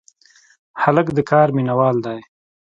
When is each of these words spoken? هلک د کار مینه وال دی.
هلک 0.83 1.07
د 1.17 1.19
کار 1.31 1.47
مینه 1.55 1.73
وال 1.79 1.97
دی. 2.05 2.19